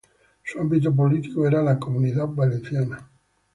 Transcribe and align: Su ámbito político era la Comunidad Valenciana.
Su 0.43 0.59
ámbito 0.59 0.91
político 0.95 1.47
era 1.47 1.61
la 1.61 1.77
Comunidad 1.77 2.25
Valenciana. 2.29 3.07